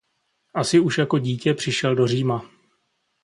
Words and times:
Asi 0.53 0.79
už 0.79 0.97
jako 0.97 1.19
dítě 1.19 1.53
přišel 1.53 1.95
do 1.95 2.07
Říma. 2.07 2.49